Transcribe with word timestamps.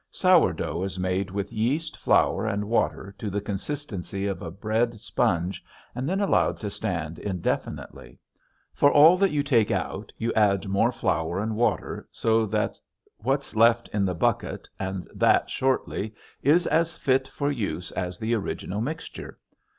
Sour 0.09 0.51
dough 0.51 0.81
is 0.81 0.97
made 0.97 1.29
with 1.29 1.53
yeast, 1.53 1.95
flour, 1.95 2.47
and 2.47 2.65
water 2.67 3.13
to 3.19 3.29
the 3.29 3.39
consistency 3.39 4.25
of 4.25 4.41
a 4.41 4.49
bread 4.49 4.99
sponge 4.99 5.63
and 5.93 6.09
then 6.09 6.19
allowed 6.19 6.59
to 6.61 6.71
stand 6.71 7.19
indefinitely. 7.19 8.17
For 8.73 8.91
all 8.91 9.15
that 9.17 9.29
you 9.29 9.43
take 9.43 9.69
out 9.69 10.11
you 10.17 10.33
add 10.33 10.67
more 10.67 10.91
flour 10.91 11.39
and 11.39 11.55
water 11.55 12.07
to 12.13 12.47
what's 13.19 13.55
left 13.55 13.89
in 13.89 14.03
the 14.03 14.15
bucket 14.15 14.67
and 14.79 15.07
that 15.13 15.51
shortly 15.51 16.15
is 16.41 16.65
as 16.65 16.93
fit 16.93 17.27
for 17.27 17.51
use 17.51 17.91
as 17.91 18.17
the 18.17 18.33
original 18.33 18.81
mixture. 18.81 19.37